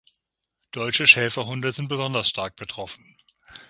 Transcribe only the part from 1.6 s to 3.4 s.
sind besonders stark betroffen.